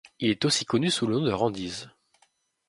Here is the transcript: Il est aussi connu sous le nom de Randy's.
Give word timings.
Il 0.17 0.31
est 0.31 0.45
aussi 0.45 0.65
connu 0.65 0.89
sous 0.89 1.05
le 1.05 1.13
nom 1.13 1.21
de 1.21 1.31
Randy's. 1.31 1.87